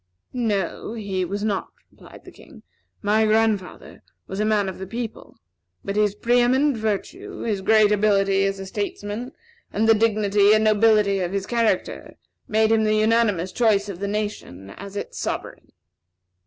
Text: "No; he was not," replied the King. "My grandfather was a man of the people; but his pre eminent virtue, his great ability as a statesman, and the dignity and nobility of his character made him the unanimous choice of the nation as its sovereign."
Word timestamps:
"No; 0.33 0.93
he 0.95 1.23
was 1.23 1.43
not," 1.43 1.67
replied 1.91 2.25
the 2.25 2.31
King. 2.31 2.63
"My 3.03 3.23
grandfather 3.27 4.01
was 4.25 4.39
a 4.39 4.45
man 4.45 4.67
of 4.67 4.79
the 4.79 4.87
people; 4.87 5.37
but 5.85 5.95
his 5.95 6.15
pre 6.15 6.39
eminent 6.39 6.75
virtue, 6.75 7.41
his 7.41 7.61
great 7.61 7.91
ability 7.91 8.43
as 8.45 8.57
a 8.57 8.65
statesman, 8.65 9.31
and 9.71 9.87
the 9.87 9.93
dignity 9.93 10.53
and 10.55 10.63
nobility 10.63 11.19
of 11.19 11.33
his 11.33 11.45
character 11.45 12.15
made 12.47 12.71
him 12.71 12.83
the 12.83 12.95
unanimous 12.95 13.51
choice 13.51 13.89
of 13.89 13.99
the 13.99 14.07
nation 14.07 14.71
as 14.71 14.95
its 14.95 15.19
sovereign." 15.19 15.67